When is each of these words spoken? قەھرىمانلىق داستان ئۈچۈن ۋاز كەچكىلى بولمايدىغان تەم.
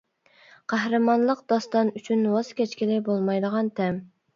قەھرىمانلىق 0.73 1.45
داستان 1.55 1.95
ئۈچۈن 2.01 2.27
ۋاز 2.35 2.53
كەچكىلى 2.59 3.01
بولمايدىغان 3.11 3.77
تەم. 3.81 4.07